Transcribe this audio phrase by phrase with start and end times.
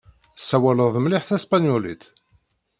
[0.37, 2.03] Tessawaleḍ mliḥ taspenyulit.